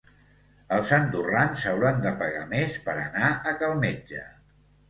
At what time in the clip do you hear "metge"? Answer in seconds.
3.87-4.27